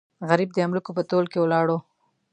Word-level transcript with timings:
غریب 0.29 0.49
د 0.53 0.57
املوکو 0.65 0.91
په 0.97 1.03
تول 1.09 1.25
کې 1.31 1.39
ولاړو. 1.41 1.77